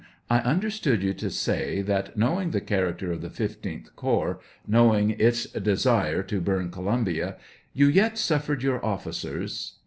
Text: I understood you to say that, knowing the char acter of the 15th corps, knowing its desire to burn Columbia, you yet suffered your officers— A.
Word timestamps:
I 0.31 0.39
understood 0.39 1.03
you 1.03 1.13
to 1.13 1.29
say 1.29 1.83
that, 1.83 2.17
knowing 2.17 2.49
the 2.49 2.59
char 2.59 2.91
acter 2.91 3.13
of 3.13 3.21
the 3.21 3.29
15th 3.29 3.95
corps, 3.95 4.39
knowing 4.65 5.11
its 5.11 5.45
desire 5.51 6.23
to 6.23 6.41
burn 6.41 6.71
Columbia, 6.71 7.35
you 7.75 7.85
yet 7.87 8.17
suffered 8.17 8.63
your 8.63 8.83
officers— 8.83 9.73
A. 9.77 9.79